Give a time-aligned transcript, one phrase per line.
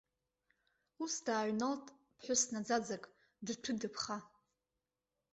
[1.03, 3.03] Ус дааҩналт ԥҳәыс наӡааӡак,
[3.45, 4.17] дҭәы-дыԥха.